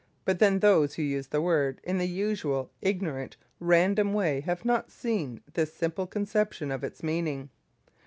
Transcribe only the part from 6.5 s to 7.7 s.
of its meaning.